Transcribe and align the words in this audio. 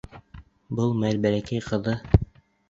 Бер 0.79 0.95
мәл 1.03 1.19
бәләкәй 1.27 1.63
ҡыҙы: 1.69 1.95